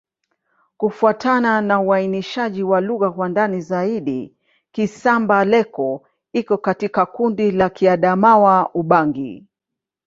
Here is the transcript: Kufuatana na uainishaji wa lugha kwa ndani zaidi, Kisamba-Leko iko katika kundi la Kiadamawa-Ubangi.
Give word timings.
Kufuatana 0.77 1.61
na 1.61 1.81
uainishaji 1.81 2.63
wa 2.63 2.81
lugha 2.81 3.11
kwa 3.11 3.29
ndani 3.29 3.61
zaidi, 3.61 4.33
Kisamba-Leko 4.71 6.03
iko 6.33 6.57
katika 6.57 7.05
kundi 7.05 7.51
la 7.51 7.67
Kiadamawa-Ubangi. 7.69 9.47